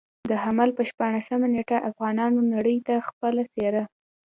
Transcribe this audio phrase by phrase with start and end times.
[0.29, 3.83] د حمل پر شپاړلسمه نېټه افغانانو نړۍ ته خپله څېره.